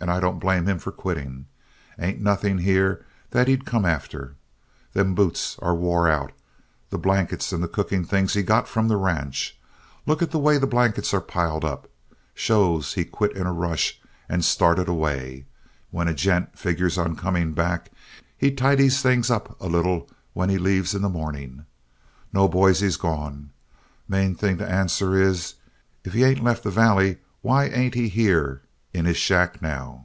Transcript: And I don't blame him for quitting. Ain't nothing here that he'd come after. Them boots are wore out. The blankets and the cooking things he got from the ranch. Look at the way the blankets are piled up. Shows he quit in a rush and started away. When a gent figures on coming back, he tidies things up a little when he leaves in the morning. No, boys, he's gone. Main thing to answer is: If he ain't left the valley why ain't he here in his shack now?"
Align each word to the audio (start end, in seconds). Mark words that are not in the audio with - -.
And 0.00 0.12
I 0.12 0.20
don't 0.20 0.38
blame 0.38 0.66
him 0.66 0.78
for 0.78 0.92
quitting. 0.92 1.46
Ain't 1.98 2.20
nothing 2.20 2.58
here 2.58 3.04
that 3.30 3.48
he'd 3.48 3.64
come 3.64 3.84
after. 3.84 4.36
Them 4.92 5.16
boots 5.16 5.58
are 5.60 5.74
wore 5.74 6.08
out. 6.08 6.30
The 6.90 6.98
blankets 6.98 7.52
and 7.52 7.64
the 7.64 7.68
cooking 7.68 8.04
things 8.04 8.34
he 8.34 8.42
got 8.44 8.68
from 8.68 8.86
the 8.86 8.96
ranch. 8.96 9.58
Look 10.06 10.22
at 10.22 10.30
the 10.30 10.38
way 10.38 10.56
the 10.56 10.68
blankets 10.68 11.12
are 11.12 11.20
piled 11.20 11.64
up. 11.64 11.90
Shows 12.32 12.94
he 12.94 13.04
quit 13.04 13.32
in 13.36 13.44
a 13.48 13.52
rush 13.52 14.00
and 14.28 14.44
started 14.44 14.86
away. 14.88 15.46
When 15.90 16.06
a 16.06 16.14
gent 16.14 16.56
figures 16.56 16.96
on 16.96 17.16
coming 17.16 17.52
back, 17.52 17.90
he 18.36 18.52
tidies 18.52 19.02
things 19.02 19.32
up 19.32 19.60
a 19.60 19.66
little 19.66 20.08
when 20.32 20.48
he 20.48 20.58
leaves 20.58 20.94
in 20.94 21.02
the 21.02 21.08
morning. 21.08 21.66
No, 22.32 22.46
boys, 22.46 22.78
he's 22.78 22.96
gone. 22.96 23.50
Main 24.06 24.36
thing 24.36 24.58
to 24.58 24.70
answer 24.70 25.20
is: 25.20 25.54
If 26.04 26.12
he 26.12 26.22
ain't 26.22 26.44
left 26.44 26.62
the 26.62 26.70
valley 26.70 27.16
why 27.42 27.66
ain't 27.66 27.94
he 27.94 28.08
here 28.08 28.62
in 28.94 29.04
his 29.04 29.18
shack 29.18 29.60
now?" 29.60 30.04